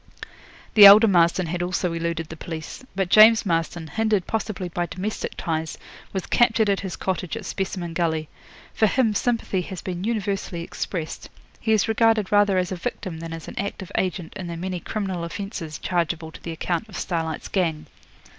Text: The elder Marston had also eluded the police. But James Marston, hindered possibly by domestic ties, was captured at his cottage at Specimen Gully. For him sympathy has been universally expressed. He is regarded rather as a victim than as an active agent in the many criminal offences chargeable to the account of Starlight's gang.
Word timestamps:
The 0.73 0.87
elder 0.87 1.07
Marston 1.07 1.45
had 1.45 1.61
also 1.61 1.93
eluded 1.93 2.29
the 2.29 2.35
police. 2.35 2.83
But 2.95 3.09
James 3.11 3.45
Marston, 3.45 3.85
hindered 3.85 4.25
possibly 4.25 4.67
by 4.67 4.87
domestic 4.87 5.33
ties, 5.37 5.77
was 6.11 6.25
captured 6.25 6.71
at 6.71 6.79
his 6.79 6.95
cottage 6.95 7.37
at 7.37 7.45
Specimen 7.45 7.93
Gully. 7.93 8.27
For 8.73 8.87
him 8.87 9.13
sympathy 9.13 9.61
has 9.61 9.83
been 9.83 10.03
universally 10.03 10.63
expressed. 10.63 11.29
He 11.59 11.71
is 11.71 11.87
regarded 11.87 12.31
rather 12.31 12.57
as 12.57 12.71
a 12.71 12.75
victim 12.77 13.19
than 13.19 13.31
as 13.31 13.47
an 13.47 13.59
active 13.59 13.91
agent 13.95 14.33
in 14.35 14.47
the 14.47 14.57
many 14.57 14.79
criminal 14.79 15.23
offences 15.23 15.77
chargeable 15.77 16.31
to 16.31 16.41
the 16.41 16.51
account 16.51 16.89
of 16.89 16.97
Starlight's 16.97 17.47
gang. 17.47 17.85